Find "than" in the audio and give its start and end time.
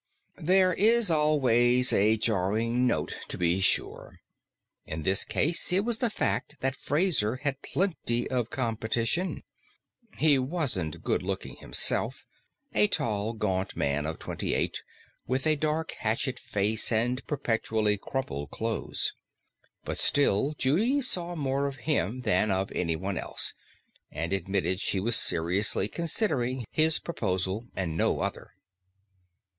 22.21-22.49